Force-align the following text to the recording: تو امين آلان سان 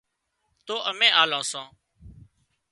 تو 0.65 0.75
امين 0.89 1.13
آلان 1.21 1.43
سان 1.51 1.67